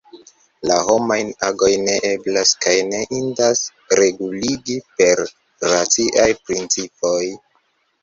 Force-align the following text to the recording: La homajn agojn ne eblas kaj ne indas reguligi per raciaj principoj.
La 0.69 0.77
homajn 0.85 1.29
agojn 1.49 1.83
ne 1.89 1.97
eblas 2.13 2.55
kaj 2.67 2.75
ne 2.89 3.03
indas 3.19 3.63
reguligi 4.03 4.81
per 4.99 5.25
raciaj 5.77 6.31
principoj. 6.51 7.25